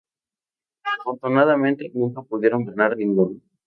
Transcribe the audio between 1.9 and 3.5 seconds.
nunca pudieron ganar ninguno.